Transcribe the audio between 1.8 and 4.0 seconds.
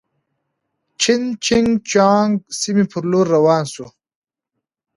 جیانګ سیمې پر لور روان شوو.